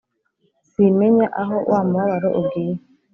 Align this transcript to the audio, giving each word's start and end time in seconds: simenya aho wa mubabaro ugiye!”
simenya 0.69 1.27
aho 1.41 1.55
wa 1.69 1.79
mubabaro 1.87 2.29
ugiye!” 2.41 2.75